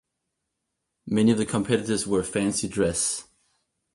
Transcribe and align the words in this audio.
Many 1.05 1.31
of 1.31 1.37
the 1.37 1.45
competitors 1.45 2.07
wear 2.07 2.23
fancy 2.23 2.67
dress. 2.67 3.27